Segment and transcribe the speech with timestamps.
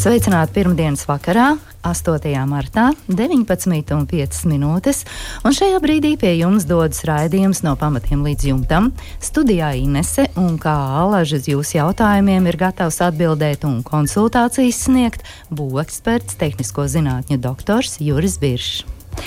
[0.00, 2.30] Sveicināti pirmdienas vakarā, 8.
[2.48, 5.02] martā, 19,5 minūtes.
[5.44, 8.88] Un šajā brīdī pie jums dodas raidījums no pamatiem līdz jumtam.
[9.20, 16.86] Studijā Inese un kā alažas jūsu jautājumiem ir gatavs atbildēt un konsultācijas sniegt būveksperts, tehnisko
[16.88, 18.86] zinātņu doktors Juris Biršs.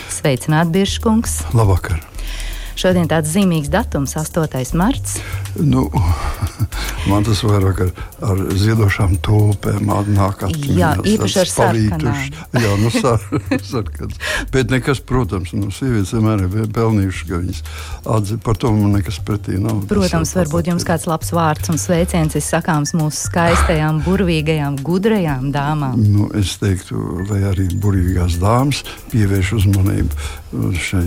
[0.10, 1.38] Sveicināti, Birškungs!
[1.54, 2.13] Labvakar!
[2.80, 4.74] Šodien tāds zīmīgs datums, 8.
[4.80, 5.20] marts.
[5.60, 5.86] Nu,
[7.10, 7.92] man tas vairāk ar,
[8.26, 10.78] ar ziedošām tulpēm nāk atmiņās.
[10.80, 12.22] Jā, īpaši ar sarkanām.
[12.58, 13.22] Jā, nu, sar,
[13.72, 14.18] sarkans.
[14.54, 17.64] Bet nekas, protams, nu, sievietes vienmēr ir pelnījušas, ka viņas
[18.18, 19.84] atzīst, par to man nekas pretī nav.
[19.92, 26.02] Protams, varbūt jums kāds labs vārds un sveiciens ir sakāms mūsu skaistajām, burvīgajām, gudrajām dāmām.
[26.14, 30.42] Nu, es teiktu, lai arī burvīgās dāmas pievērš uzmanību
[30.84, 31.06] šai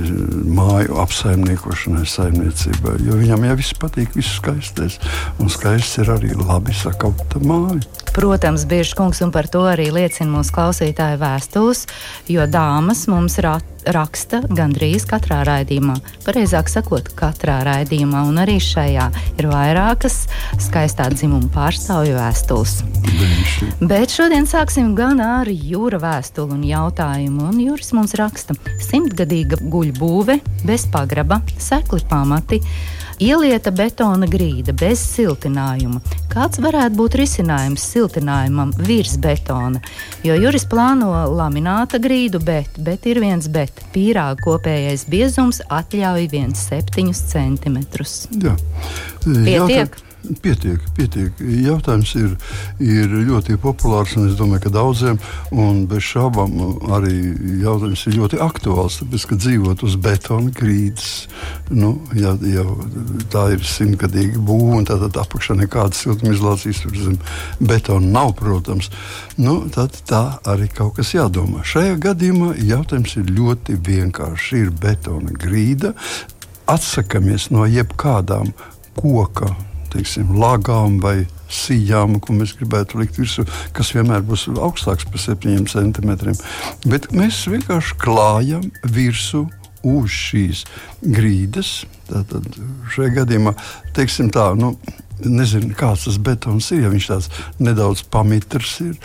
[0.56, 2.97] māju apsaimnieku aprīkošanai, saimniecībai.
[3.06, 4.98] Jo viņam jau viss patīk, viss skaistais.
[5.41, 7.83] Un skaists ir arī labi sakauta māja.
[8.16, 11.86] Protams, bieži kungs, un par to arī liecina mūsu klausītāju vēstules,
[12.33, 15.97] jo dāmas mums rat, raksta gandrīz katrā raidījumā.
[16.27, 19.06] Pareizāk sakot, katrā raidījumā, un arī šajā
[19.39, 20.25] ir vairākas
[20.67, 22.77] skaistā dzimuma pārstāvju vēstules.
[23.81, 27.51] Bet šodien sāksim gan ar jūra vēstuli un jautājumu.
[27.53, 32.61] Un jūras mums raksta simtgadīga guļbūve bez pagraba, sekli pamati
[33.17, 36.03] Ielieta betona grīda bez siltinājuma.
[36.28, 39.81] Kāds varētu būt risinājums siltinājumam virs betona?
[40.27, 43.81] Jo Juris plāno lamināta grīdu, bet, bet ir viens bet.
[43.94, 47.81] Pīrāga kopējais biezums atļauj 1,7 cm.
[48.44, 48.53] Jā.
[49.25, 49.97] Pietiek?
[49.97, 50.06] Jautā,
[50.42, 51.41] Pietiek, pietiek.
[51.41, 52.32] Jautājums ir,
[52.82, 55.19] ir ļoti populārs, un es domāju, ka daudziem,
[55.54, 56.56] un bez šaubām
[56.97, 57.14] arī
[57.62, 58.98] jautājums ir ļoti aktuāls.
[59.03, 61.10] Tāpēc, ka dzīvot uz betona grīdas,
[61.70, 62.65] nu, ja, ja
[63.32, 67.20] tā ir simtgadīga būva, un tad apakšā nekādas siltumizolācijas tur zem
[67.60, 68.91] betona nav, protams,
[69.38, 71.62] nu, tad tā arī kaut kas jādomā.
[71.66, 74.53] Šajā gadījumā jautājums ir ļoti vienkāršs.
[74.56, 75.92] Ir betona grīda,
[76.70, 78.50] atsakamies no jebkādām
[78.97, 79.53] koka
[79.97, 83.47] teiksim, lagām vai sijām, ko mēs gribētu likt virsū,
[83.77, 86.37] kas vienmēr būs augstāks par 7 centimetriem.
[86.87, 89.47] Bet mēs vienkārši klājam virsū
[89.87, 90.65] uz šīs
[91.03, 91.84] grīdas.
[92.11, 92.47] Tātad
[92.95, 93.55] šajā gadījumā,
[93.97, 94.75] teiksim tā, nu,
[95.25, 96.84] nezinu, kāds tas betons ir.
[96.84, 97.28] Ja viņš tāds
[97.62, 98.97] nedaudz pamitrs ir,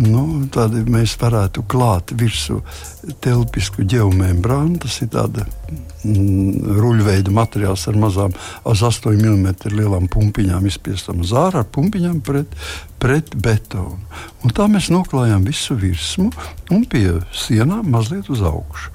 [0.00, 2.60] nu, tad mēs varētu klāt virsū
[3.24, 4.80] telpisku geomembrānu.
[4.82, 5.44] Tas ir tāds
[6.06, 8.36] mm, ruļveida materiāls ar mazām,
[8.68, 12.56] uz 8 mm lielām pumpiņām izspiestam uz ārā, ar pumpiņām pret,
[13.02, 14.00] pret betonu.
[14.42, 16.30] Un tā mēs noklājām visu virsmu
[16.72, 18.94] un pie sienām mazliet uz augšu.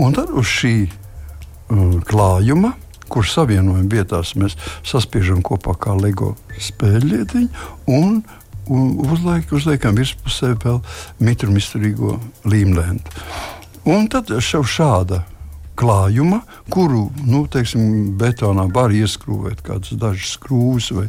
[0.00, 2.74] Un tad uz šī uh, klājuma
[3.12, 4.56] kur savienojuma vietās mēs
[4.86, 6.34] saspiežam kopā kā LEGO
[6.68, 7.48] spēļlietiņu
[7.94, 8.22] un,
[8.72, 10.80] un uzliek, uzliekam virspusē vēl
[11.24, 13.22] mitrumisturīgo līmlēntu.
[13.90, 15.24] Un tad šau šāda
[15.74, 21.06] klājuma, kuru nu, teiksim, betonā var ieskrūvēt kādas dažas skrūves vai,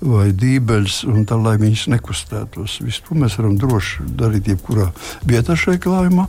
[0.00, 2.80] vai dībeļus, tā, lai viņas nekustētos.
[2.84, 4.88] Visu to mēs varam droši darīt jebkurā
[5.28, 6.28] vietā šajā klājumā,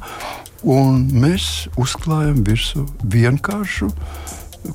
[0.68, 3.92] un mēs uzklājam virsmu vienkāršu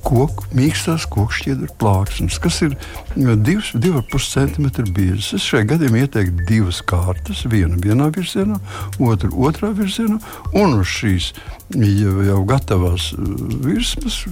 [0.05, 2.77] koku, mīkstās koku šķiedra plāksnes, kas ir
[3.17, 5.33] 2,5 cm biezas.
[5.39, 8.61] Es šajā gadījumā ieteiktu divas kārtas, viena vienā virzienā,
[9.03, 10.19] otra otrā virzienā,
[10.55, 11.33] un uz šīs
[11.75, 14.25] jau, jau gatavās virsmas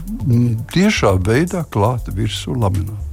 [0.75, 3.09] tiešā veidā klāta virsū lamināta.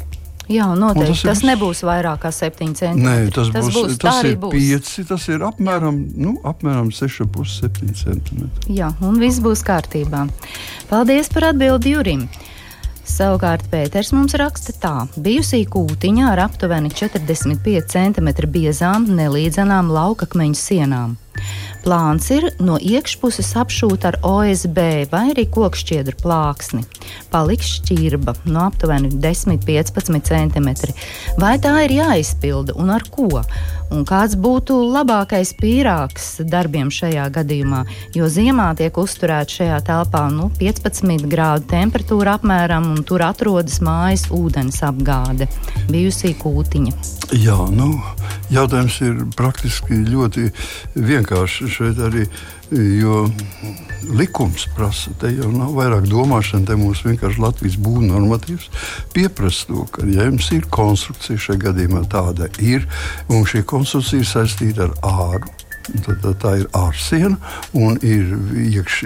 [0.48, 1.12] Jā, noteikti.
[1.12, 3.04] Tas, tas nebūs vairāk kā 7 centimetri.
[3.04, 4.56] Nē, tas, tas būs, būs tas ir būs.
[4.56, 8.78] 5, tas ir apmēram, nu, apmēram 6,5-7 centimetri.
[8.80, 10.28] Jā, un viss būs kārtībā.
[10.92, 12.28] Paldies par atbildi Jurim.
[13.08, 21.16] Savukārt Pēters mums raksta tā: bijusī kūtiņa ar aptuveni 45 cm biezām, nelīdzenām laukakmeņu sienām.
[21.88, 26.82] Plāns ir no iekšpuses apšūt ar OSB vai arī kokšķiedru plāksni.
[27.32, 30.68] Paliks šķirba no aptuveni 10-15 cm.
[31.40, 33.40] Vai tā ir jāizpilda un ar ko?
[33.88, 37.86] Un kāds būtu labākais pīrāgs darbiem šajā gadījumā?
[38.18, 44.28] Jo ziemā tiek uzturēta šajā telpā nu, 15 grādu temperatūra apmēram, un tur atrodas mājas
[44.36, 45.48] ūdens apgāde,
[45.88, 46.98] bijusī kūtiņa.
[47.40, 47.94] Jā, nu,
[48.52, 50.50] jautājums ir praktiski ļoti
[50.96, 51.77] vienkāršs.
[51.78, 52.26] Šeit arī
[52.72, 53.30] Jo
[54.12, 58.68] likums prasa, te jau nav vairāk domāšana, te mums vienkārši Latvijas būvnormatīvs
[59.16, 62.84] pieprasa to, ka, ja jums ir konstrukcija, šajā gadījumā tāda ir,
[63.32, 65.56] un šī konstrukcija ir saistīta ar āru
[65.88, 67.38] Tad, tā, tā ir ārsiena
[67.78, 68.98] un ir iekš,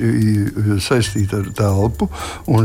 [0.81, 2.07] saistīta ar telpu.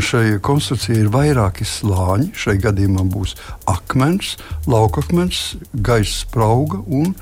[0.06, 2.30] Šai konstrukcijai ir vairāki slāņi.
[2.36, 3.36] Šai gadījumā būs
[3.68, 4.36] akmens,
[4.70, 5.42] laukakmens,
[5.74, 7.12] gaisa sprauga un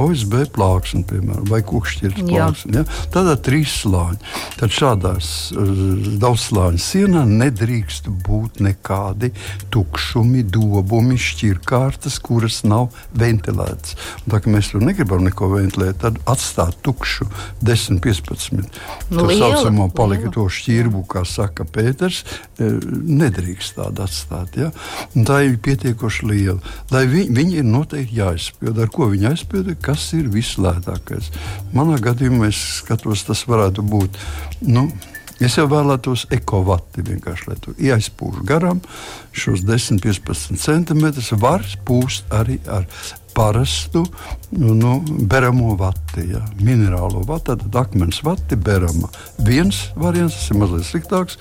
[0.00, 2.82] OSB plāksne, piemēram, vai kokšķirta plāksne.
[2.82, 2.84] Ja?
[3.14, 4.20] Tādā trīs slāņi.
[4.58, 5.28] Tad šādās
[6.22, 9.32] daudzslāņu sienā nedrīkst būt nekādi
[9.74, 13.96] tukšumi, dobumi, šķirkārtas, kuras nav ventilētas.
[14.28, 17.28] Tā kā mēs tur negribam neko ventilēt, tad atstāt tukšu
[17.64, 18.80] 10, 15.
[19.10, 22.22] Tā saucamo palika to šķirbu, kā saka Pēters,
[22.58, 24.58] e, nedrīkst tādu atstāt.
[24.60, 24.70] Ja?
[25.14, 26.58] Un tā ir pietiekoši liela.
[26.92, 28.78] Lai vi, viņi ir noteikti jāizpild.
[28.80, 31.32] Ar ko viņi aizpilda, kas ir vislētākais.
[31.76, 34.22] Manā gadījumā es skatos, tas varētu būt.
[34.64, 34.88] Nu,
[35.42, 38.78] Es jau vēlētos ekovati vienkārši, lai to aizpūš garām.
[39.34, 42.86] Šos 10, 15 centimetrus var pūst arī ar
[43.34, 44.04] parastu
[44.50, 44.92] nu, nu,
[45.26, 49.08] beramo vati, ja, minerālo vati, tad akmens vati, berama.
[49.38, 51.38] Viens variants, tas ir mazliet sliktāks,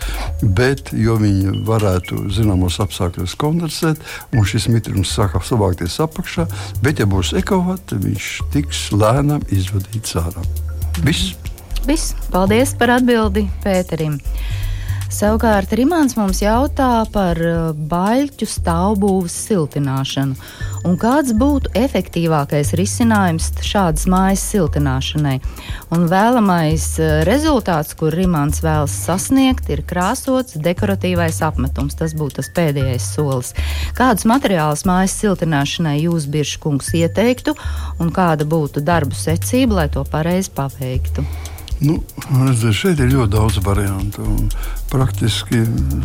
[0.58, 4.02] bet jo viņi varētu zināmos apstākļos kondensēt,
[4.34, 6.48] un šis mitrums sāka savākties apakšā,
[6.84, 10.46] bet ja būs ekovati, viņš tiks lēnām izvadīts ārā.
[11.06, 11.36] Viss!
[11.84, 12.14] Viss.
[12.32, 14.22] Paldies par atbildi Pēterim!
[15.14, 20.34] Savukārt Rimāns mums jautā par uh, baļķu stāvbūves siltināšanu.
[20.90, 25.36] Un kāds būtu efektīvākais risinājums šādas mājas siltināšanai?
[25.94, 31.94] Un vēlamais uh, rezultāts, kur Rimāns vēlas sasniegt, ir krāsots dekoratīvais apmetums.
[32.02, 33.54] Tas būtu tas pēdējais solis.
[33.94, 37.54] Kādus materiālus mājas siltināšanai jūs, Biržkungs, ieteiktu
[38.02, 41.30] un kāda būtu darbu secība, lai to pareizi paveiktu?
[41.84, 41.98] Nu,
[42.32, 44.24] redziet, šeit ir ļoti daudz variantu.
[44.88, 45.60] Praktiski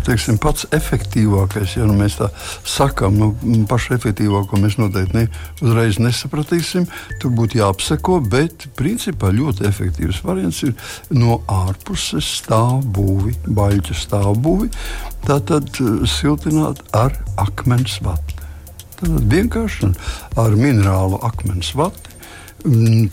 [0.07, 2.31] teiksim, pats efektīvākais, ja nu mēs tā
[2.67, 3.29] sakām, nu,
[3.71, 5.23] pašu efektīvāko mēs noteikti ne,
[5.63, 6.89] uzreiz nesapratīsim.
[7.23, 10.75] Tur būtu jāapseko, bet principā ļoti efektīvs variants ir
[11.15, 14.73] no ārpuses stāvbūvi, baļķu stāvbūvi.
[15.29, 18.35] Tātad eh, siltināt ar akmens vati.
[18.99, 19.95] Tad vienkārši
[20.43, 22.18] ar minerālu akmens vati Mm,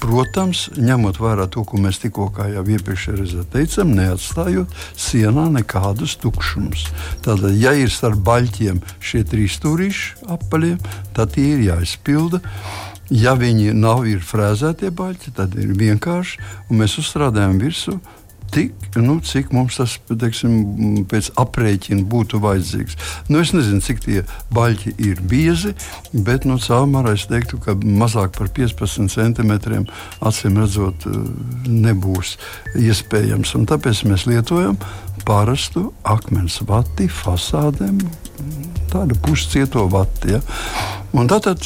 [0.01, 6.87] protams, ņemot vērā to, ko mēs tikko jau iepriekšējā teicām, neatstājot sienā nekādus tukšumus.
[7.25, 10.75] Tātad, ja ir starp baļķiem šie trīs stūrīši apaļie,
[11.13, 12.41] tad tie ir jāizpilda.
[13.13, 16.39] Ja viņi nav frēzētie baļķi, tad ir vienkārši,
[16.71, 17.99] un mēs uzstrādājam virsmu
[18.51, 22.97] tik, nu, cik mums tas teiksim, pēc aprēķina būtu vajadzīgs.
[23.29, 24.21] Nu, es nezinu, cik tie
[24.55, 25.73] baļķi ir biezi,
[26.13, 29.87] bet no nu, caurmērā es teiktu, ka mazāk par 15 centimetriem
[30.25, 31.17] acīm redzot eh,
[31.71, 32.35] nebūs
[32.79, 33.55] iespējams.
[33.59, 34.79] Un tāpēc mēs lietojam
[35.25, 37.99] parastu akmens vati fasādēm,
[38.91, 40.35] tādu puscieto vati.
[40.35, 40.41] Ja?
[41.15, 41.63] Un tātad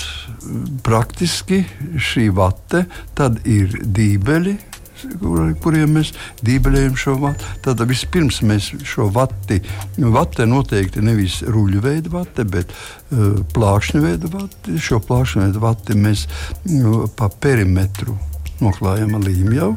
[0.85, 1.63] praktiski
[1.99, 2.85] šī vate
[3.49, 4.55] ir dībeļi
[5.21, 6.13] kur, kuriem mēs
[6.45, 7.51] dībelējam šo vatu.
[7.65, 9.61] Tad vispirms mēs šo vati,
[9.97, 14.79] vate noteikti nevis ruļu veidu vate, bet uh, plākšņu veidu vati.
[14.81, 18.17] Šo plākšņu veidu vati mēs uh, pa perimetru
[18.59, 19.67] noklājam ar līmju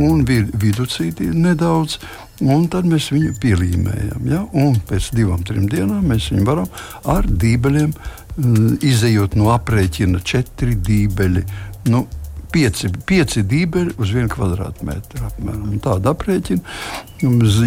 [0.00, 1.98] un viducīti nedaudz.
[2.42, 4.24] Un tad mēs viņu pielīmējam.
[4.26, 4.40] Ja?
[4.58, 6.70] Un pēc divām, trim dienām mēs viņu varam
[7.12, 8.22] ar dībeļiem, uh,
[8.82, 11.44] izējot no aprēķina četri dībeļi.
[11.92, 12.06] Nu,
[12.52, 15.24] pieci, pieci dībeļi uz vienu kvadrātmetru.
[15.28, 15.72] Apmēram.
[15.82, 16.76] Tāda aprēķina.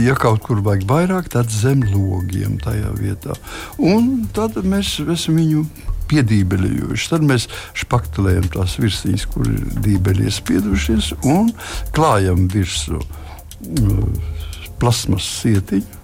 [0.04, 3.36] Ja kaut kur vajag vairāk, tad zem logiem tajā vietā.
[3.82, 5.66] Un tad mēs esam viņu
[6.12, 7.12] piedībeļojuši.
[7.12, 7.50] Tad mēs
[7.82, 11.52] špaktelējam tās virsmas, kur ir dībeļi iespiedušies, un
[11.96, 14.34] klājam virsmu uh,
[14.82, 16.04] plasmas sietiņu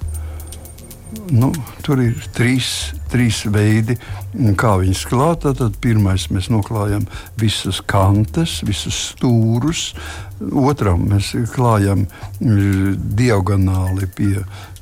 [1.32, 1.52] Nu,
[1.84, 3.98] tur ir trīs, trīs veidi,
[4.60, 5.48] kā viņas klāt.
[5.60, 7.06] Tad pirmais mēs noklājam
[7.40, 9.92] visas kantes, visus stūrus.
[10.42, 12.08] Otram mēs klājam
[12.42, 14.36] diagonāli pie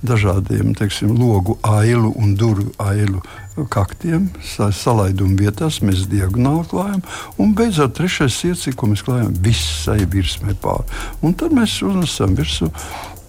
[0.06, 3.20] dažādiem teiksim, logu ailu un durvju ailu
[3.68, 7.04] kaktiem, salaidumu vietās mēs diagonāli klājam.
[7.42, 10.88] Un beidzot, trešais sirds, ko mēs klājam visai virsmē pāri.
[11.20, 12.72] Un tad mēs uznesam virsmu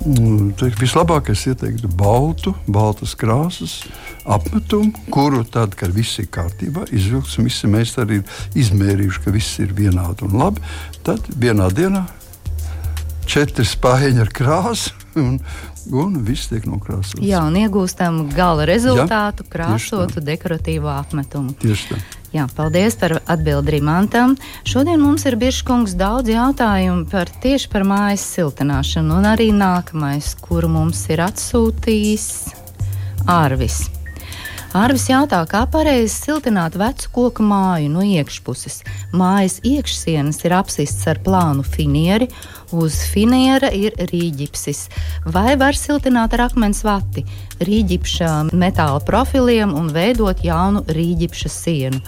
[0.00, 3.83] Mm, teikt, vislabākais ieteiktu baltu, baltas krāsas
[4.25, 9.61] apmetumu, kuru tad, kad viss ir kārtībā, izvilkts un visi meistari ir izmērījuši, ka viss
[9.61, 10.64] ir vienādi un labi,
[11.04, 12.07] tad vienā dienā
[13.28, 14.97] četri spāņi ar krāsu.
[15.21, 15.40] Un,
[15.90, 17.19] un viss tiek nokrāsots.
[17.26, 21.57] Jā, un iegūstam gala rezultātu, Jā, krāsotu dekoratīvu apmetumu.
[21.59, 21.99] Tieši tā.
[22.30, 24.37] Jā, paldies par atbildi Rimantam.
[24.62, 30.70] Šodien mums ir bišķi daudz jautājumu par tieši par mājas siltināšanu, un arī nākamais, kuru
[30.70, 32.28] mums ir atsūtījis
[33.26, 33.88] Ārvis.
[34.70, 38.76] Arvis jautā, kā pareizi siltināt vecu koku māju no iekšpuses.
[39.10, 42.28] Mājas iekšsienas ir apsistas ar plānu finieri,
[42.70, 44.84] uz finiera ir rīģipsis.
[45.26, 47.26] Vai var siltināt ar akmens vati,
[47.58, 51.98] rīģipša metāla profiliem un veidot jaunu rīģipša sienu?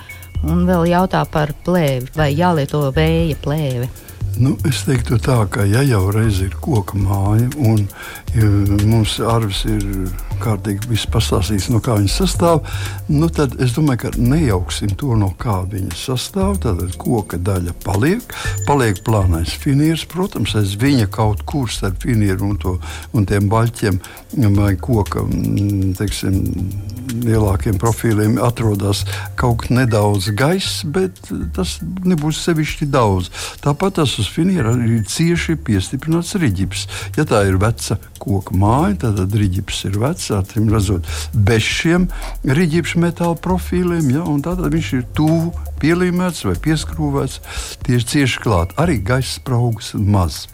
[0.46, 3.90] Un vēl jautā par plēvi, vai jālieto vēja plēve.
[4.38, 7.84] Nu, es teiktu, tā, ka ja jau reiz ir koka māja un
[8.34, 9.82] mums arvis ir
[10.42, 12.62] kārtīgi pastāstījis, no kā viņa sastāv,
[13.12, 16.56] nu, tad es domāju, ka nejauksim to, no kā viņa sastāv.
[16.62, 18.34] Tad koka daļa paliek,
[18.66, 20.06] paliek plānais finieris.
[20.08, 22.76] Protams, aiz viņa kaut kur starp finieru un, to,
[23.12, 24.00] un tiem baļķiem
[24.56, 26.40] vai koka mm, teiksim,
[27.22, 29.02] lielākiem profiliem atrodas
[29.38, 31.18] kaut nedaudz gaiss, bet
[31.54, 33.28] tas nebūs sevišķi daudz.
[33.62, 36.86] Tāpat tas uz finiera ir cieši piestiprināts riģips.
[37.18, 42.08] Ja tā ir veca koka māja, tad riģips ir vecs acīm redzot, bez šiem
[42.46, 44.10] rīķības metāla profiliem.
[44.14, 45.52] Ja, tad viņš ir tuvu
[45.82, 47.40] pielīmēts vai pieskrūvēts
[47.86, 48.74] tieši cieši klāt.
[48.80, 50.46] Arī gaisa spraugas maz.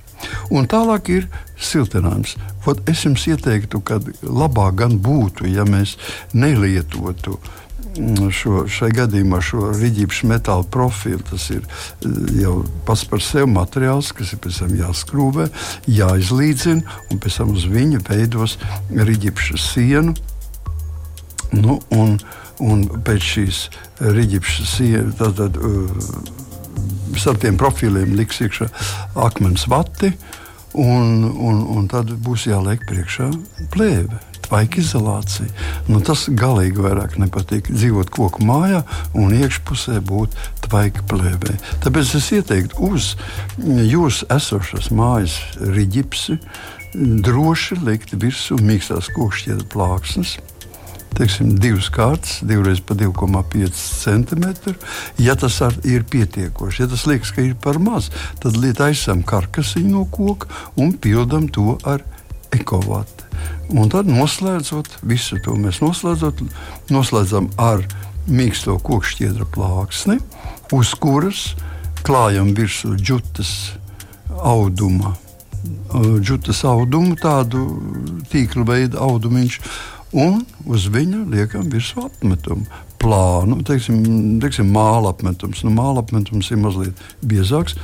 [0.51, 1.29] Un tālāk ir
[1.63, 2.35] siltinājums.
[2.69, 5.95] Ot, es jums ieteiktu, ka labāk būtu, ja mēs
[6.35, 7.68] nelietotu mm,
[8.35, 11.21] šo, šai gadījumā šo rīķības metāla profilu.
[11.31, 15.49] Tas ir eh, jau pats par sevi materiāls, kas ir pēc tam jāskrūvē,
[15.91, 18.59] jāizlīdzina, un pēc tam uz viņa veidos
[18.93, 20.17] rīķības sienu.
[21.57, 22.19] Nu, un,
[22.61, 23.63] un pēc šīs
[24.05, 26.37] rīķības sienas, tad, tad uh,
[27.19, 28.69] starp tiem profiliem liks iekšā
[29.25, 30.13] akmens vati,
[30.75, 33.31] un, un, un tad būs jāliek priekšā
[33.75, 34.21] plēve.
[34.49, 35.49] Tvaika izolācija.
[35.93, 37.69] Nu, tas galīgi vairāk nepatīk.
[37.69, 38.81] Dzīvot koku mājā
[39.13, 41.59] un iekšpusē būt tvaika plēvē.
[41.85, 43.11] Tāpēc es ieteiktu uz
[43.61, 46.39] jūsu esošās mājas riģipsi
[46.95, 50.39] droši likt virsū mīkstās kokšķieta plāksnes
[51.19, 54.77] teiksim, divas kārtas, divreiz pa 2,5 cm.
[55.23, 59.91] Ja tas ar, ir pietiekoši, ja tas liekas, ka ir par maz, tad taisām karkasiņu
[59.93, 62.05] no koka un pildām to ar
[62.55, 63.27] ekovātu.
[63.69, 67.85] Un tad noslēdzot visu to, mēs noslēdzam ar
[68.29, 70.19] mīksto kokšķiedra plāksni,
[70.73, 71.53] uz kuras
[72.07, 73.53] klājam virsū džutas
[74.29, 75.17] auduma.
[76.23, 77.65] Džutas audumu, tādu
[78.31, 79.59] tīkla veidu audumiņš,
[80.13, 82.67] un uz viņa liekam virsmu apmetumu.
[82.99, 84.03] Plānu, teiksim,
[84.43, 85.63] teiksim māla apmetums.
[85.65, 87.77] Nu, māla apmetums ir mazliet biezāks,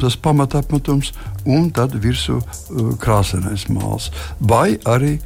[0.00, 1.14] tas pamatapmetums,
[1.48, 4.10] un tad virsū uh, krāsainais māls.
[4.40, 5.16] Vai arī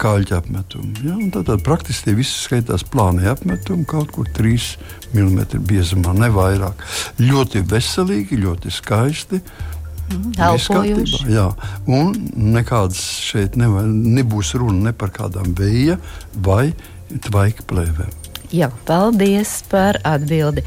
[0.00, 0.94] kāļu apmetumu.
[1.04, 1.16] Ja?
[1.34, 4.70] Tad, tad praktiski tie visi skaitās plāni apmetumi kaut kur 3
[5.12, 6.84] mm biezumā, ne vairāk.
[7.20, 9.42] Ļoti veselīgi, ļoti skaisti.
[10.40, 11.24] Elpojoši.
[11.30, 11.50] Jā,
[11.90, 15.98] un nekādas šeit nevar, nebūs runa ne par kādām vēja
[16.46, 16.72] vai
[17.28, 18.18] tvaika plēvēm.
[18.50, 20.64] Jā, paldies par atbildi.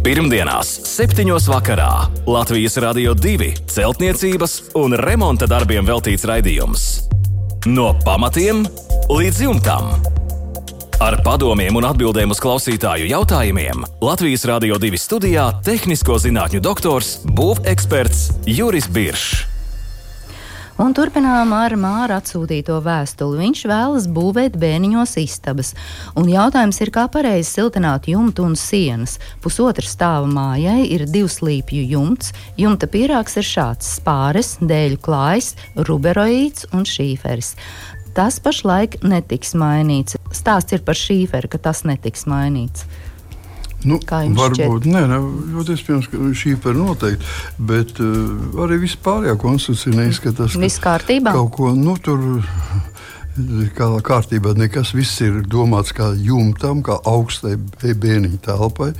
[0.00, 1.26] Pirmdienās, 7.
[1.50, 1.90] vakarā
[2.24, 6.86] Latvijas Rādio 2 celtniecības un remonta darbiem veltīts raidījums.
[7.68, 8.64] No pamatiem
[9.12, 10.09] līdz jumtam.
[11.00, 18.44] Ar padomiem un atbildēm uz klausītāju jautājumiem Latvijas Rādio 2 studijā- tehnisko zinātņu doktors, būveksperts
[18.44, 19.46] Juris Biršs.
[20.80, 23.40] Un turpinām ar Māra atsūtīto vēstuli.
[23.40, 25.74] Viņš vēlas būvēt bēniņos istabas.
[26.16, 29.18] Un jautājums ir, kā pareizi siltināt jumtu un sienas.
[29.40, 32.32] Pusotra stāva mājai ir divs līpju jumts.
[32.56, 37.56] Jumta pīrāgs ir šāds- spāres, dēļu klājs, ruberoīds un šīferis.
[38.16, 40.18] Tas pašlaik netiks mainīts.
[40.34, 42.86] Stāsts ir par šīferu, ka tas netiks mainīts.
[43.80, 43.96] Nu,
[44.36, 45.18] varbūt nē, ne,
[45.54, 47.28] ļoti iespējams, ka šī ir noteikti.
[47.56, 50.58] Bet uh, arī vispārējā konstrukcija neizskatās.
[50.60, 51.32] Viss kārtībā.
[51.36, 52.42] Kaut ko nu, tur.
[53.78, 58.90] Kā kārtībā nekas viss ir domāts kā jumtam, kā augstai bērniņa telpai.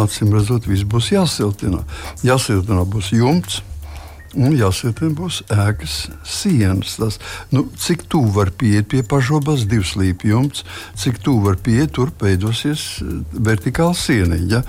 [0.00, 1.84] Acīm redzot, viss būs jāsiltina.
[2.26, 3.60] Jāsiltina būs jumts,
[4.38, 6.94] Un jāsietina būs ēkas sienas.
[7.00, 7.16] Tas,
[7.50, 10.62] nu, cik tuvu var pieiet pie pašobas divas līpjums,
[11.02, 14.46] cik tuvu var pieiet, tur veidosies eh, vertikāla sieniņa.
[14.52, 14.62] Ja?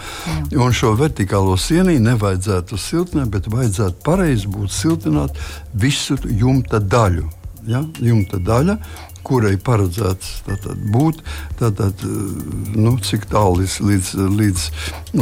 [0.58, 5.38] Un šo vertikālo sieniņu nevajadzētu siltināt, bet vajadzētu pareizi būt siltināt
[5.78, 7.28] visu jumta daļu.
[7.70, 7.84] Ja?
[8.02, 8.80] Jumta daļa,
[9.28, 11.22] kurai paredzēts tātad, būt.
[11.60, 12.06] Tātad,
[12.76, 14.66] nu, cik tālu līdz, līdz, līdz,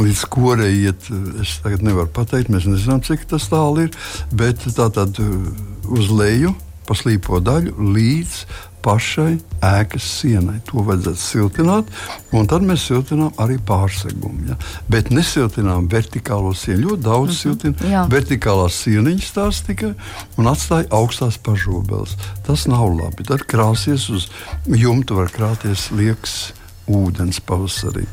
[0.00, 1.10] līdz kurai iet,
[1.42, 2.52] es tagad nevaru pateikt.
[2.52, 3.94] Mēs nezinām, cik tas tālu ir.
[4.32, 6.54] Bet tātad uz leju
[6.90, 8.36] pa slīpo daļu līdz
[8.82, 10.56] pašai ēkas sienai.
[10.70, 11.90] To vajadzētu siltināt,
[12.34, 14.48] un tad mēs siltinām arī pārsegumu.
[14.48, 14.56] Ja?
[14.90, 16.88] Bet nesiltinām vertikālo sienu.
[16.88, 17.42] Ļoti daudz mm -hmm.
[17.42, 18.06] siltina Jā.
[18.10, 19.92] vertikālās sieniņas tās tikai
[20.36, 22.16] un atstāja augstās pažobeles.
[22.46, 23.24] Tas nav labi.
[23.24, 24.28] Tad krāsies uz
[24.66, 26.52] jumta, var krāties liekas
[26.88, 28.06] ūdens pavasarī.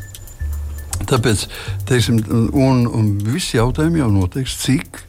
[1.08, 1.48] Tāpēc,
[1.86, 2.22] teiksim,
[2.54, 5.07] un, un viss jautājums jau noteikts, cik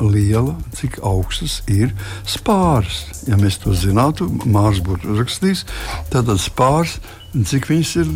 [0.00, 1.92] liela, cik augstas ir
[2.28, 3.04] spāras.
[3.28, 5.64] Ja mēs to zinātu, Mārcis būtu uzrakstījis,
[6.12, 6.98] tad spāras
[7.44, 8.10] cik viņas ir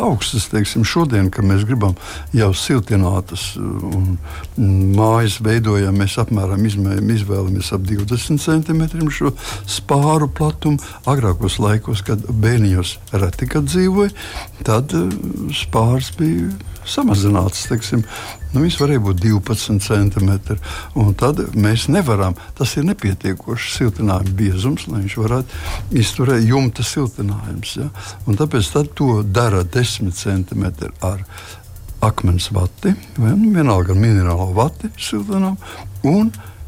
[0.00, 0.48] augstas.
[0.50, 1.94] Teiksim, šodien, kad mēs gribam
[2.34, 4.16] jau siltinātas un
[4.96, 9.34] mājas veidojam, mēs apmēram izvēlamies ap 20 centimetriem šo
[9.70, 10.82] spāru platumu.
[11.10, 14.14] Agrākos laikos, kad bērniņos reti dzīvoja,
[14.66, 14.94] tad
[15.54, 16.50] spārs bija
[16.88, 17.68] samazināts.
[17.70, 18.04] Teiksim,
[18.54, 20.56] nu, viņš varēja būt 12 centimetri.
[21.20, 27.76] Tad mēs nevaram, tas ir nepietiekošs siltinājuma biezums, lai viņš varētu izturēt jumta siltinājumus.
[27.82, 27.90] Ja?
[28.28, 31.26] Un tāpēc to dara 10 centimetri ar
[32.04, 35.56] akmens vati, vai nu, vienalga minerālo vati siltinām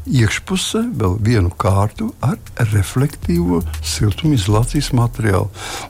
[0.07, 2.37] iekšpusē vēl vienu kārtu ar
[2.71, 5.49] reflektīvo siltumizolācijas materiālu.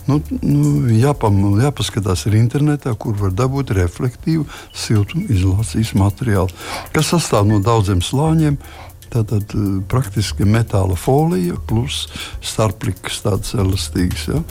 [0.09, 6.53] Nu, nu, jāpam, jāpaskatās arī internetā, kur var dabūt reflektīvu siltumizolācijas materiālu,
[6.95, 8.59] kas sastāv no daudziem slāņiem.
[9.14, 12.06] Tātad eh, praktiski metāla folija plus
[12.44, 14.42] starpliks, tāds elastīgs, ja?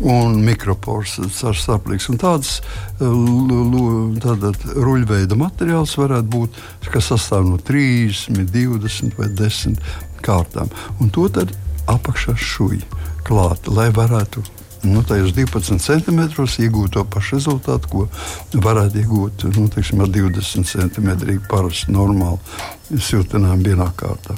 [0.00, 2.08] un mikropors ar starpliks.
[2.12, 2.56] Un tāds
[3.00, 6.60] eh, tātad, ruļveida materiāls varētu būt,
[6.92, 9.80] kas sastāv no 30, 20 vai 10
[10.26, 10.72] kārtām.
[11.00, 11.52] Un to tad
[11.90, 12.86] apakšā šūja
[13.26, 14.44] klāt, lai varētu
[14.84, 20.68] nu, tajos 12 centimetros iegūt to pašu rezultātu, ko varētu iegūt nu, teiksim, ar 20
[20.68, 24.36] centimetriem parasti normāli siltinājumu vienā kārtā.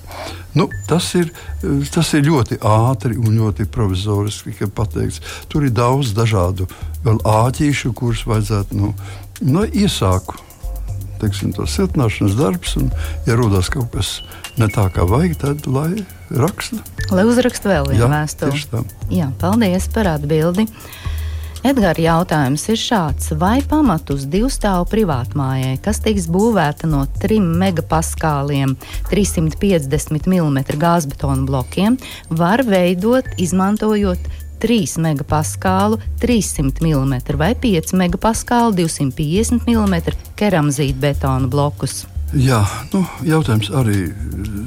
[0.56, 1.30] Nu, tas, ir,
[1.92, 5.20] tas ir ļoti ātri un ļoti provizoriski pateikts.
[5.52, 6.68] Tur ir daudz dažādu
[7.04, 8.94] āķīšu, kurus vajadzētu nu,
[9.44, 10.44] nu, iesākt.
[11.18, 12.92] Teiksim, to siltināšanas darbs, un,
[13.26, 14.20] ja rodas kaut kas
[14.58, 16.80] ne tā, kā vajag, tad lai raksta.
[17.14, 18.84] Lai uzraksta vēl vienu vēstuli.
[19.14, 20.68] Jā, paldies par atbildi.
[21.66, 23.32] Edgars jautājums ir šāds.
[23.38, 28.76] Vai pamatus divstāvu privātmājai, kas tiks būvēta no 3 megapaskāliem
[29.10, 31.98] 350 mm gāzbetona blokiem,
[32.30, 34.22] var veidot izmantojot
[34.62, 39.98] 3 megapaskālu 300 mm vai 5 megapaskālu 250 mm
[40.38, 42.06] keramzīta betona blokus?
[42.36, 42.58] Jā,
[42.92, 44.10] nu, jautājums arī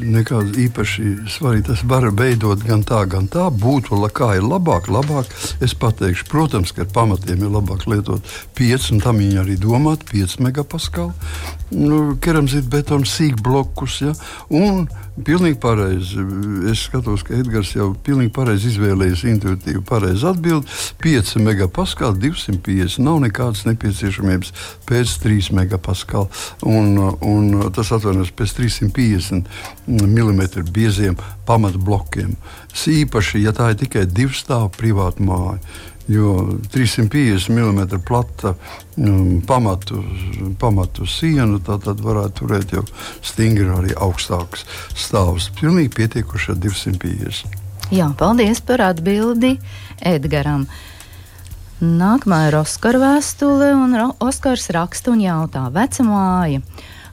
[0.02, 1.67] nekāds īpaši svarīgs.
[1.67, 3.52] Tas var veidot gan tā, gan tā.
[3.54, 5.30] Būtu, kā ir labāk, labāk.
[5.62, 8.26] Es pateikšu, protams, ka ar pamatiem ir labāk lietot
[8.58, 11.13] 5, un tam viņi arī domāt 5 megapaskalu.
[11.71, 14.01] Nu, keramzīta betona sīkblokus.
[14.03, 14.12] Ja?
[14.51, 14.88] Un
[15.25, 16.23] pilnīgi pareizi.
[16.71, 20.67] Es skatos, ka Edgars jau pilnīgi pareizi izvēlējies intuitīvi pareizi atbildi.
[21.03, 22.99] 5 megapaskali, 250.
[23.05, 24.53] Nav nekādas nepieciešamības
[24.89, 26.27] pēc 3 megapaskali.
[26.67, 29.47] Un, un tas atvainojas pēc 350
[29.88, 32.36] mm bieziem pamatblokiem.
[32.91, 35.60] Īpaši, ja tā ir tikai divu stāvu privāta māja.
[36.09, 38.55] Jo 350 mm plata
[38.97, 40.03] um, pamatu,
[40.59, 42.85] pamatu sienu tad varētu turēt jau
[43.21, 44.65] stingri arī augstāks
[44.97, 45.51] stāvs.
[45.59, 47.59] Pilnīgi pietiekuši ar 250.
[47.91, 49.57] Jā, paldies par atbildi
[50.01, 50.65] Edgaram.
[51.81, 56.61] Nākamā ir Oskara vēstule, un Oskars raksta un jautā: Veca māja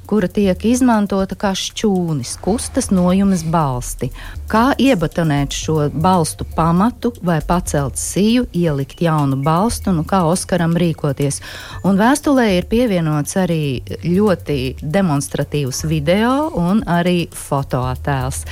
[0.09, 4.09] kura tiek izmantota kā šķūnis, kustas nojumes balsti.
[4.49, 11.43] Kā iebatonēt šo balstu pamatu vai pacelt siju, ielikt jaunu balstu, nu kā Oskaram rīkoties.
[11.85, 13.61] Un vēstulē ir pievienots arī
[14.07, 18.45] ļoti demonstratīvs video un arī fotoattēls.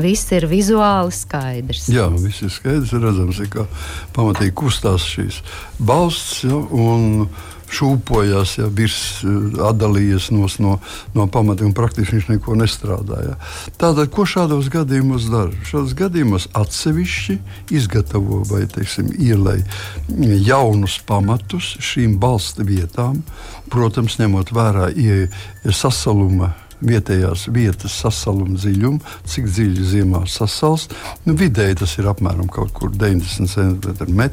[0.00, 1.90] Viss ir vizuāli skaidrs.
[1.92, 2.96] Jā, viss ir skaidrs.
[3.02, 3.68] Redzams, ka
[4.16, 5.42] pamatīgi kustās šīs
[5.76, 6.46] balsts.
[6.48, 7.28] Ja, un,
[7.72, 10.76] šūpojās, ja virs eh, atdalījies no,
[11.16, 13.36] no pamata un praktiski viņš neko nestrādāja.
[13.80, 15.52] Tātad, ko šādos gadījumos dara?
[15.68, 17.38] Šādos gadījumos atsevišķi
[17.74, 19.60] izgatavo vai teiksim, ielai
[20.46, 23.22] jaunus pamatus šīm balsta vietām,
[23.72, 24.90] protams, ņemot vērā
[25.72, 30.88] sasaluma vietējās vietas sasaluma dziļumu, cik dziļi ziemā sasals.
[31.26, 34.24] Nu, vidēji tas ir apmēram 90 cm.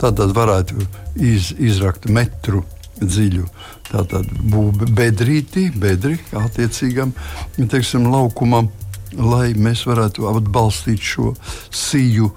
[0.00, 2.64] Tātad varētu iz, izrakt metru
[3.00, 3.46] dziļu.
[3.90, 7.12] Tātad būvē bedrīti, bedri attiecīgam
[7.70, 8.70] teiksim, laukumam
[9.14, 11.32] lai mēs varētu atbalstīt šo
[11.70, 12.30] siju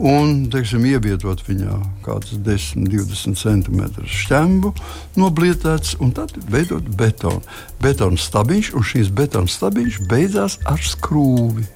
[0.00, 4.74] un teiksim, ievietot viņā kaut kādus 10, 20 centimetrus šķembu,
[5.20, 7.42] noblietēts un tad veidot betonu.
[7.82, 11.68] Betona stabiņš un šīs betona stabiņš beidzās ar skrūvi.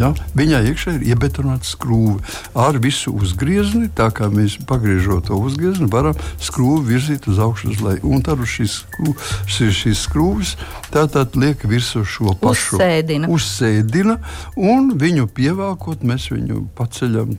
[0.00, 0.10] Ja?
[0.38, 2.20] Viņai iekšā ir iebetonēta skrūve
[2.56, 3.90] ar visu uzgriezni.
[3.92, 8.02] Tā kā mēs pagriežot to uzgriezni, varam skrūvi virzīt uz augšu, uz leju.
[8.08, 9.14] Un tad uz šīs, skrū,
[9.50, 10.54] šīs skrūves
[10.94, 13.28] tātad liek virsū šo pašu uzsēdina.
[13.30, 14.16] uzsēdina
[14.56, 17.36] un viņu pievelkot, mēs viņu paceļam.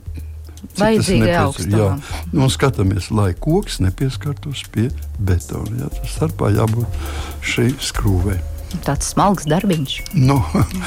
[0.78, 1.88] Vajadzīgai augstumā.
[2.30, 4.86] Un skatāmies, lai koks nepieskartos pie
[5.18, 5.82] betona.
[5.82, 7.02] Jā, tas starpā jābūt
[7.42, 8.38] šai skrūvei.
[8.86, 9.98] Tāds smalks darbiņš.
[10.18, 10.40] Nu,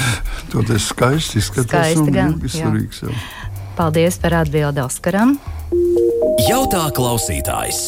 [0.54, 1.94] tas skaisti izskatās.
[1.94, 3.18] Skaisti gan, izturīgs, jā.
[3.76, 5.36] Paldies par atbildi Oskaram.
[6.48, 7.86] Jautā klausītājs.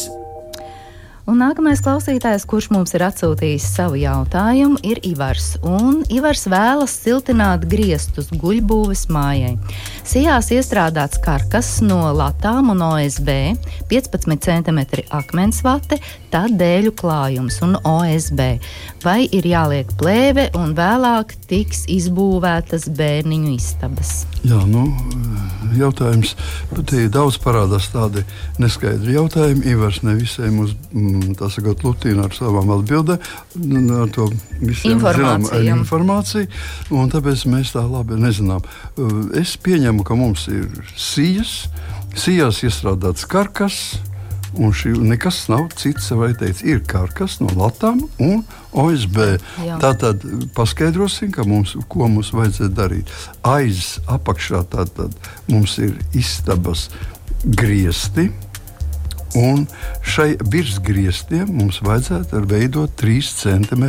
[1.28, 5.58] Un nākamais klausītājs, kurš mums ir atsūtījis savu jautājumu, ir Ivars.
[5.60, 9.58] Un Ivars vēlas siltināt griestus guļbūves mājai.
[10.08, 13.28] Sijās iestrādāts karkas no latām un OSB,
[13.92, 14.80] 15 cm
[15.20, 16.00] akmens vate,
[16.32, 18.42] tad dēļu klājums un OSB.
[19.04, 24.22] Vai ir jāliek plēve un vēlāk tiks izbūvētas bērniņu istabas?
[24.46, 24.86] Jā, nu,
[25.76, 26.34] jautājums.
[26.88, 28.22] Te daudz parādās tādi
[28.62, 29.66] neskaidri jautājumi.
[29.74, 33.18] Ivars ne visiem uz mm, tā sakot, Lutīna ar savām atbildēm,
[33.98, 35.62] ar to visiem informāciju.
[35.64, 38.64] Zinām, informāciju tāpēc mēs tā labi nezinām.
[39.38, 41.68] Es pieņemu, ka mums ir sijas,
[42.18, 43.98] sijās iestrādāts karkas.
[44.56, 49.20] Un šī nekas nav cits, vai teikt, ir karkas no latām un OSB.
[49.66, 49.76] Jā.
[49.82, 50.24] Tātad
[50.56, 53.12] paskaidrosim, mums, ko mums vajadzētu darīt.
[53.46, 55.14] Aiz apakšā tātad
[55.50, 56.88] mums ir istabas
[57.44, 58.30] griezti
[59.36, 59.66] Un
[60.08, 63.84] šai virsgrieztiem mums vajadzētu veidot 3 cm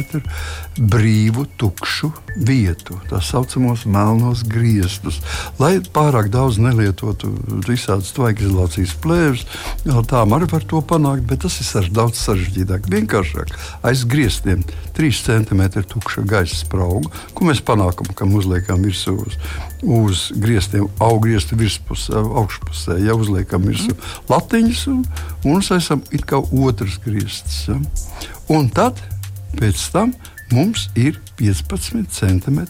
[0.79, 5.21] brīvu, tukšu vietu, tā saucamos melnos griestus.
[5.59, 7.31] Lai pārāk daudz nelietotu
[7.67, 9.45] visādas tvaikizolācijas plēves,
[10.11, 12.91] tām arī var to panākt, bet tas ir daudz sarežģītāk.
[12.91, 13.55] Vienkāršāk
[13.87, 14.65] aiz griestiem
[14.99, 19.39] 3 cm tukša gaisa sprauga, ko mēs panākam, kam uzliekam virsū uz,
[19.83, 23.95] uz griestiem, augriestu virspusē, augšpusē, ja uzliekam virsū
[24.29, 24.83] latiņas.
[24.91, 25.05] Un,
[25.45, 27.65] un mēs esam it kā otrs griezts.
[27.69, 27.79] Ja?
[28.51, 28.99] Un tad
[29.59, 30.13] pēc tam
[30.51, 32.65] mums ir 15 cm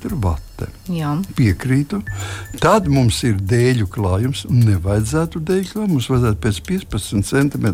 [0.59, 0.71] vate.
[0.91, 1.13] Jā.
[1.37, 2.01] Piekrītu.
[2.61, 4.45] Tad mums ir dēļu klājums.
[4.49, 5.93] Nevajadzētu dēļu klājumu.
[5.95, 7.67] Mums vajadzētu pēc 15 cm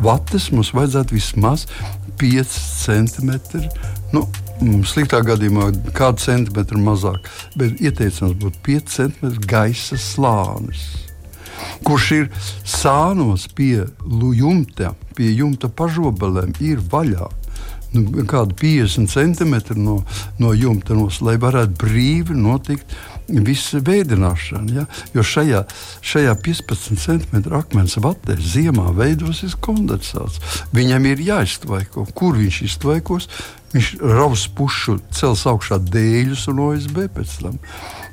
[0.00, 0.50] vates.
[0.52, 1.66] Mums vajadzētu vismaz
[2.18, 3.34] 5 cm.
[4.12, 4.26] Nu,
[4.88, 10.88] Sliktā gadījumā kādu centimetru mazāk, bet ieteicams būtu 5 cm gaisa slānis
[11.86, 12.26] kurš ir
[12.66, 13.84] sānos pie
[14.38, 17.28] jumta, pie jumta pažobelēm, ir vaļā.
[17.94, 19.94] Nu, kādu 50 centimetru no,
[20.36, 22.92] no jumta, nos, lai varētu brīvi notikt
[23.28, 24.74] visa veidināšana.
[24.76, 24.84] Ja?
[25.16, 25.62] Jo šajā,
[26.04, 30.36] šajā 15 centimetru akmens vatē ziemā veidosies kondensāts.
[30.76, 32.04] Viņam ir jāiztvaiko.
[32.16, 33.28] Kur viņš iztvaikos?
[33.72, 37.58] Viņš raus pušu, cels augšā dēļus un OSB pēc tam.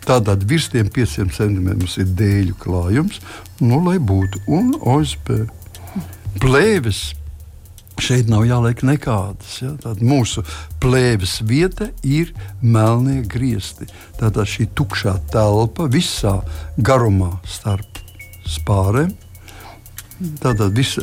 [0.07, 3.21] Tātad virs tiem 5 centimetriem ir dēļu klājums,
[3.63, 5.45] nu, lai būtu un OSP.
[6.43, 7.13] Plēves
[8.01, 9.59] šeit nav jāliek nekādas.
[9.63, 9.73] Ja?
[9.81, 10.43] Tad mūsu
[10.83, 13.87] plēves vieta ir melnie griezti.
[14.19, 16.39] Tātad šī tukšā telpa visā
[16.77, 18.01] garumā starp
[18.49, 19.13] spārēm.
[20.39, 20.93] Tātad vis,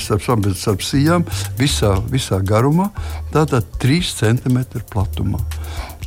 [0.00, 1.26] starp sām, bet starp sijām,
[1.60, 2.88] visā, visā garumā,
[3.34, 5.42] tātad 3 cm platumā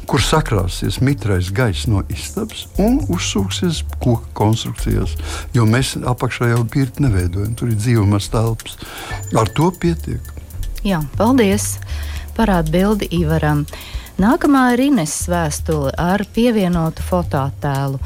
[0.10, 5.14] kur sakrāsies mitrais gaiss no istabas un uzsūksies koku konstrukcijās.
[5.54, 8.80] Jo mēs apakšā jau pirti neveidojam, tur ir dzīvumās telpas.
[9.38, 10.34] Ar to pietiek.
[10.82, 11.76] Jā, paldies
[12.38, 13.66] par atbildi Ivaram.
[14.20, 18.02] Nākamā ir Ines vēstule ar pievienotu fototēlu.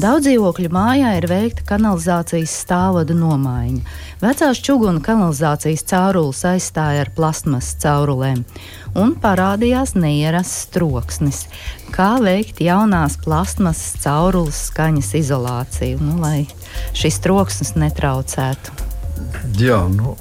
[0.00, 3.82] Daudz dzīvokļu mājā ir veikta kanalizācijas stāvvadu nomaiņa.
[4.22, 8.46] Vecās čuguna kanalizācijas caurules aizstāja ar plasmas caurulēm,
[8.96, 11.44] un parādījās neierasts troksnis.
[11.92, 16.46] Kā veikt jaunās plasmas caurules skaņas izolāciju, nu, lai
[16.96, 18.77] šis troksnis netraucētu?
[19.58, 20.14] Jā, nu,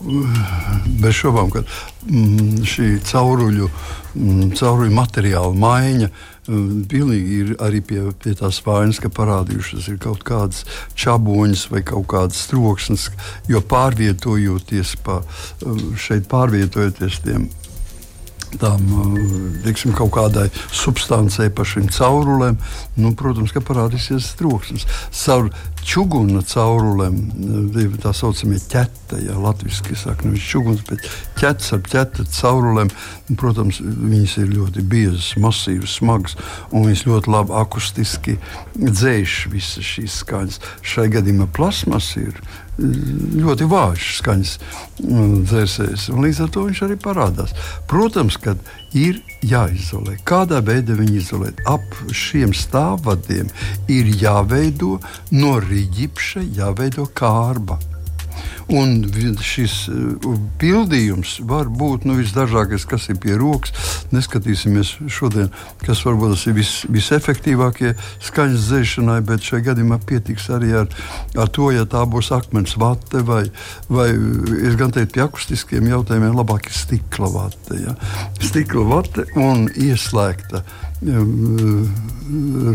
[1.01, 1.61] bez šaubām, ka
[2.07, 3.69] mm, šī cauruļu,
[4.15, 9.99] mm, cauruļu materiāla maiņa mm, pilnīgi ir arī pie, pie tās vainas, ka parādījušas ir
[10.03, 10.65] kaut kādas
[10.97, 13.09] čaboņas vai kaut kādas troksnes,
[13.51, 15.21] jo pārvietojoties pa,
[15.61, 17.49] mm, šeit, pārvietojoties tiem
[18.61, 18.83] tam
[19.65, 22.59] teiksim, kaut kādai substancei, pa šīm caurulēm,
[23.01, 24.87] nu, protams, ka parādīsies troksnis.
[25.11, 25.49] Caur
[25.87, 27.19] čuguna caurulēm,
[28.03, 31.03] tā saucamie ķeta, ja latviešu saka, nevis čuguns, bet
[31.39, 32.91] ķets ar ķeta caurulēm.
[33.39, 36.37] Protams, viņas ir ļoti biezas, masīvas, smagas,
[36.71, 38.37] un viņas ļoti labi akustiski
[38.77, 40.61] dzēš visas šīs skaņas.
[40.83, 42.39] Šai gadījumā plasmas ir
[42.77, 44.51] ļoti vājš skaņas
[45.01, 46.07] mm, dzēsējs.
[46.13, 47.53] Līdz ar to viņš arī parādās.
[47.89, 48.53] Protams, ka
[48.97, 50.17] ir jāizolē.
[50.27, 51.51] Kādā veidā viņi izolē?
[51.69, 53.49] Ap šiem stāvvadiem
[53.91, 54.97] ir jāveido
[55.33, 57.79] no rīķipša, jāveido kārba.
[58.67, 58.97] Un
[59.43, 60.25] šis uh,
[60.59, 63.71] pildījums var būt nu, visdažādākais, kas ir pie rokas.
[64.11, 65.51] Neskatīsimies šodien,
[65.85, 67.93] kas varbūt tas ir vis, visefektīvākie
[68.27, 70.91] skaņas dzēšanai, bet šajā gadījumā pietiks arī ar,
[71.39, 73.45] ar to, ja tā būs akmens vate vai,
[73.87, 74.09] vai
[74.67, 77.79] es gan teiktu, pie akustiskiem jautājumiem labāk ir stikla vate.
[77.85, 77.95] Ja?
[78.43, 80.65] Stikla vate un ieslēgta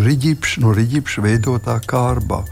[0.06, 2.42] riģipša, no riģipša veidotā kārbā.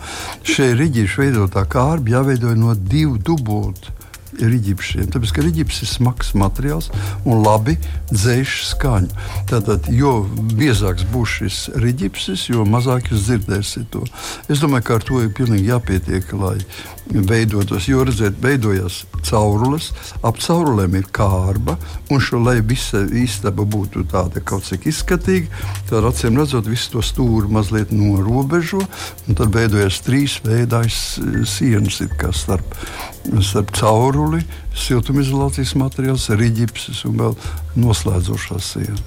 [0.43, 3.97] Šai riģipša veidotā kārba jāveido no divu dubultu
[4.39, 5.09] riģipšiem.
[5.11, 6.91] Tāpēc, ka riģips ir smags materiāls
[7.29, 7.77] un labi
[8.13, 9.11] dzēš skaņu.
[9.51, 10.21] Tātad, jo
[10.55, 14.05] biezāks būs šis riģipsis, jo mazāk jūs dzirdēsiet to.
[14.49, 16.59] Es domāju, ka ar to ir pilnīgi jāpietiek, lai
[17.11, 17.89] veidotos.
[17.91, 19.91] Jo redziet, veidojās caurules,
[20.27, 21.77] ap caurulēm ir kārba,
[22.11, 25.51] un šo, lai visa istaba būtu tāda kaut cik izskatīga,
[25.91, 28.83] tad acīm redzot, visu to stūri mazliet norobežo,
[29.27, 31.21] un tad veidojas trīs veidājas
[31.51, 32.01] sienas
[32.37, 32.75] starp,
[33.45, 34.43] starp cauruli,
[34.77, 37.39] siltumizolācijas materiāls, riģipsis un vēl
[37.81, 39.01] noslēdzošā siena.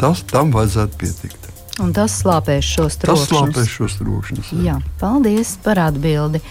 [0.00, 1.50] Tas tam vajadzētu pietikt.
[1.80, 3.28] Un tas slāpēs šos trokšņus.
[3.28, 4.50] Tas slāpēs šos trokšņus.
[4.52, 4.64] Jā.
[4.66, 6.42] jā, paldies par atbildi.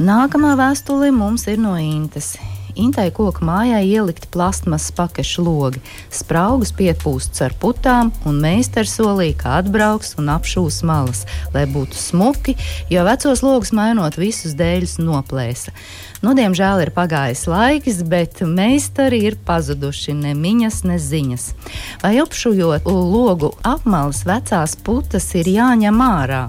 [0.00, 2.30] Nākamā vēstule mums ir no Intas.
[2.80, 9.52] Intai koka mājā ielikti plastmasas pakašu logi, spraugus piepūsts ar putām, un meistars solīja, ka
[9.58, 12.56] atbrauks un apšūs malas, lai būtu smuki,
[12.88, 15.76] jo vecos logus mainot visus dēļus noplēsa.
[16.24, 21.50] Nu, diemžēl ir pagājis laiks, bet meistari ir pazuduši ne miņas, ne ziņas.
[22.00, 26.46] Vai apšujot logu apmalas vecās putas ir jāņem ārā?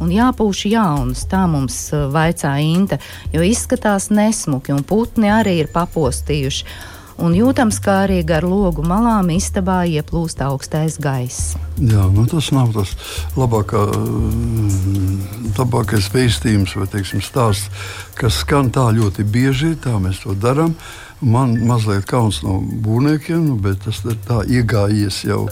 [0.00, 1.26] Un jāpūš jaunus.
[1.30, 3.00] Tā mums uh, vaicā Inta,
[3.34, 6.66] jo izskatās nesmuki un putni arī ir papostījuši.
[7.20, 11.52] Un jūtams, kā arī gar logu malām istabā ieplūst augstais gaiss.
[11.76, 12.94] Jā, nu tas nav tas
[13.36, 17.68] labākā, mm, labākais veistījums vai teiksim, stāsts,
[18.16, 19.74] kas skan tā ļoti bieži.
[19.84, 20.72] Tā mēs to darām.
[21.20, 25.42] Man mazliet kauns no būvniekiem, bet tas ir tā iegājies jau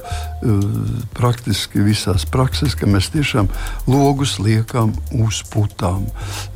[1.16, 3.48] praktiski visās praksēs, ka mēs tiešām
[3.90, 6.06] logus liekam uz putām.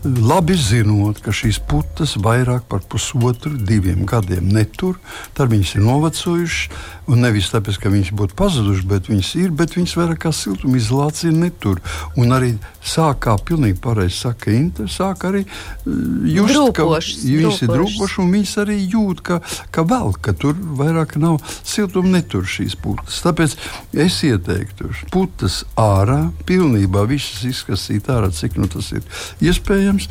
[0.04, 5.00] Labi zinot, ka šīs putas vairāk par pusotru, diviem gadiem netur,
[5.36, 6.90] tad viņas ir novecojušas.
[7.10, 11.32] Un nevis tāpēc, ka viņas būtu pazudušas, bet viņas ir, bet viņas vairāk kā siltumizolācija
[11.34, 11.80] netur.
[12.14, 17.72] Un arī sāk, kā pilnīgi pareizi saka Inta, sāk arī just, drūpošs, ka viņas ir
[17.72, 19.40] drūpošas un viņas arī jūt, ka,
[19.74, 23.18] ka vēl, ka tur vairāk nav siltuma netur šīs putas.
[23.26, 23.58] Tāpēc
[23.92, 29.02] es ieteiktu putas ārā, pilnībā visas izkasīt ārā, cik nu tas ir
[29.44, 30.08] iespējams,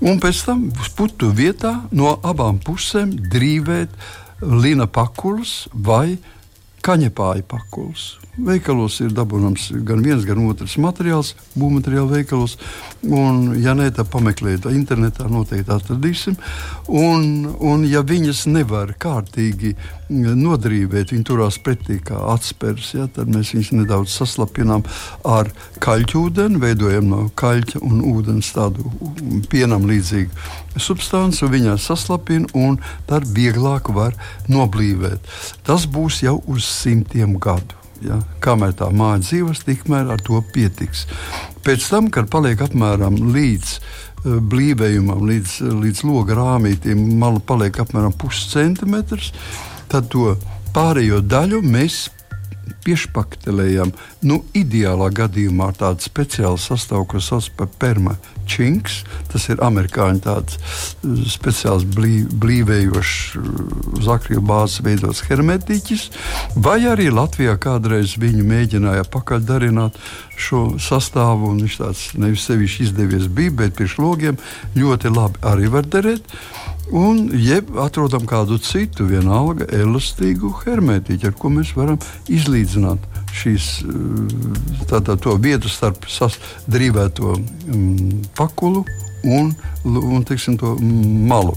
[0.00, 3.94] un pēc tam putu vietā no abām pusēm drīvēt
[4.42, 6.18] lina pakuls vai
[6.82, 8.21] kaņepāja pakuls.
[8.32, 12.54] Veikalos ir dabūjams gan viens, gan otrs materiāls, būvmateriāla veikalos.
[13.04, 16.38] Un, ja nē, tad pameklējiet internetā, noteikti atradīsim.
[16.88, 19.74] Un, un ja viņas nevar kārtīgi
[20.08, 24.86] nodrīvēt, viņi turās pretī kā atspērs, ja, tad mēs viņus nedaudz saslapinām
[25.28, 25.52] ar
[25.84, 28.88] kaļķūdeni, veidojam no kaļķa un ūdens tādu
[29.52, 32.80] pienam līdzīgu substanci, viņā saslapina un
[33.12, 34.16] tad vieglāk var
[34.48, 35.30] noblīvēt.
[35.68, 37.81] Tas būs jau uz simtiem gadu.
[38.06, 38.20] Ja?
[38.44, 41.06] Kamēr tā māja dzīvos, tikmēr ar to pietiks.
[41.66, 48.14] Pēc tam, kad paliek apmēram līdz uh, blīvējumam, līdz, līdz loga rāmītiem, mala paliek apmēram
[48.18, 49.32] puscentimetrs,
[49.92, 50.36] tad to
[50.74, 52.06] pārējo daļu mēs
[52.82, 53.92] piešpaktelējam.
[54.26, 57.70] Nu, ideālā gadījumā ar tādu speciālu sastāvu, ko sauc par
[58.42, 59.04] permačinks.
[59.32, 66.10] Tas ir amerikāņu tāds uh, speciāls blī, blīvējošs, uh, uz aktīvu bāzes veidots hermetiķis,
[66.56, 69.96] vai arī Latvijā kādreiz viņi mēģināja pakaļdarināt
[70.36, 74.36] šo sastāvu, un viņš tāds nevis sevišķi izdevies bija, bet pie logiem
[74.76, 76.22] ļoti labi arī var derēt.
[76.92, 84.84] Un, jeb atrodam kādu citu, vienalga elastīgu hermetiķu, ar ko mēs varam izlīdzināt šīs eh,
[84.90, 86.06] tātad, vietu starp
[86.70, 88.84] drīvēto mm, pakulu
[89.24, 89.52] un,
[89.84, 91.56] un teiksim, to malu.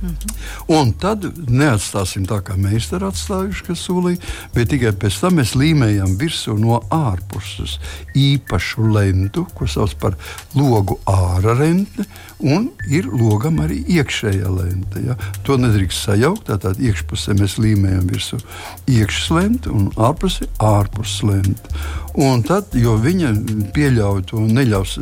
[0.00, 0.34] Mhm.
[0.72, 4.20] Un tad neatstāsim tā, kā mēs tur atstājuši, kas solīja,
[4.54, 7.76] bet tikai pēc tam mēs līmējam virsū no ārpuses
[8.16, 10.16] īpašu lentu, ko sauc par
[10.56, 12.06] logu ārā rentni,
[12.40, 15.04] un ir logam arī iekšējā lente.
[15.04, 15.16] Ja?
[15.44, 16.46] To nedrīkst sajaukt.
[16.48, 18.40] Tātad iekšpusē mēs līmējam virsū
[18.88, 21.76] iekšā lente un ārpusē ārpus lente.
[22.18, 23.30] Un tad, jo viņa
[23.74, 24.96] pieļauj to neļaus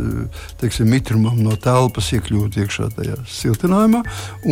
[0.61, 4.03] teiksim, mitrumam no telpas iekļūt iekšā tajā siltinājumā,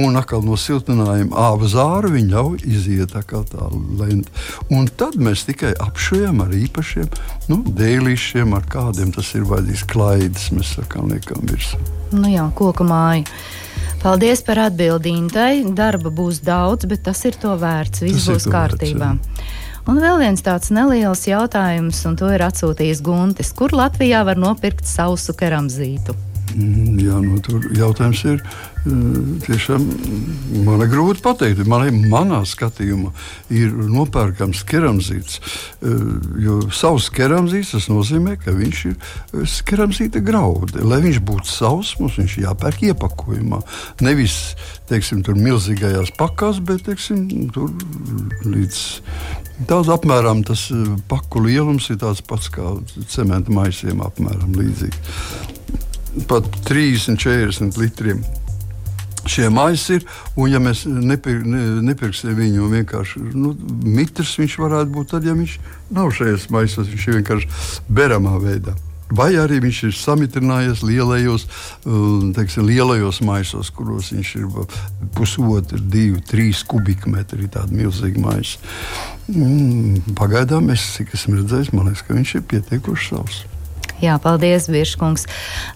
[0.00, 3.66] un atkal no siltinājuma āva zāra viņa ļauj iziet tā
[3.98, 4.32] lente.
[4.72, 7.10] Un tad mēs tikai apšujam ar īpašiem
[7.52, 11.80] nu, dēlīšiem, ar kādiem tas ir vajadzīgs klaides, mēs sakām, liekam virsū.
[12.14, 13.26] Nu jā, koku māja.
[14.02, 15.64] Paldies par atbildi Intai.
[15.74, 18.04] Darba būs daudz, bet tas ir to vērts.
[18.04, 19.16] Viss tas būs kārtībā.
[19.16, 23.52] Vērts, Un vēl viens tāds neliels jautājums, un to ir atsūtījis Guntis.
[23.54, 26.16] Kur Latvijā var nopirkt sausu keramzītu?
[26.54, 28.90] Mm, jā, nu, tur jautājums ir eh,
[29.46, 29.82] tiešām
[30.66, 31.64] man ir grūti pateikt.
[31.68, 33.10] Man, manā skatījumā
[33.54, 35.40] ir nopērkams keramzīts.
[35.82, 36.04] Eh,
[36.44, 40.84] jo savs keramzīts tas nozīmē, ka viņš ir eh, keramzīta graudi.
[40.86, 43.60] Lai viņš būtu savs, mums viņš jāpērk iepakojumā.
[44.06, 44.54] Nevis
[44.90, 47.74] teiksim, tur milzīgajās pakās, bet teiksim, tur
[48.46, 48.86] līdz
[49.56, 50.66] Daudz apmēram tas
[51.08, 52.74] paku lielums ir tāds pats kā
[53.08, 55.54] cementa maisiem, apmēram līdzīgs
[56.28, 58.24] pat 30, 40 litriem.
[59.26, 60.04] Šie maisi ir,
[60.38, 65.34] un ja mēs nepir, ne, nepirksim viņu vienkārši nu, mitrs, viņš varētu būt tad, ja
[65.34, 65.56] viņš
[65.96, 67.50] nav šajos maisos, viņš ir vienkārši
[67.90, 68.76] beramā veidā.
[69.06, 71.44] Vai arī viņš ir samitrinājies lielajos,
[72.34, 74.48] teiksim, lielajos maisos, kuros viņš ir
[75.14, 77.46] pusotru, divu, trīs kubikmetri.
[77.46, 78.58] Tāda milzīga maisa.
[80.18, 83.44] Pagaidām, es, cik esmu redzējis, man liekas, ka viņš ir pietiekuši savs.
[83.96, 85.24] Jā, paldies, Biržkungs.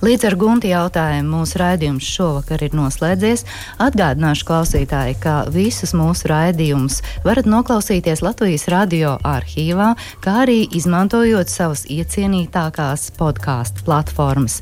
[0.04, 3.46] Līdz ar gunti jautājumu mūsu raidījums šovakar ir noslēdzies.
[3.80, 11.86] Atgādināšu klausītāji, ka visus mūsu raidījumus varat noklausīties Latvijas radio arhīvā, kā arī izmantojot savas
[11.88, 14.60] iecienītākās podkāstu platformas.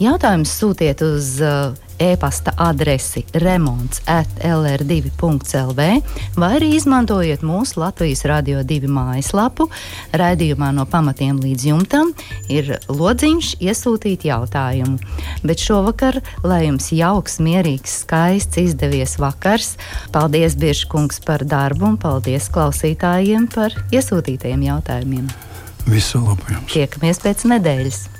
[0.00, 5.86] Jautājums sūtiet uz uh, e-pasta adresi remonds atlr2.lv
[6.40, 9.68] vai arī izmantojiet mūsu Latvijas Radio 2 mājaslapu.
[10.16, 12.12] Radījumā no pamatiem līdz jumtam
[12.48, 14.96] ir lodziņš iesūtīt jautājumu.
[15.44, 19.74] Bet šovakar, lai jums jauks, mierīgs, skaists, izdevies vakars,
[20.14, 25.28] paldies Biržkungs par darbu un paldies klausītājiem par iesūtītajiem jautājumiem.
[25.90, 26.72] Visu labu jums!
[26.72, 28.19] Tiekamies pēc nedēļas!